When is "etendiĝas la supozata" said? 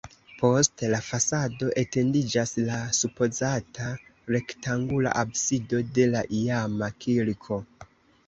1.81-3.91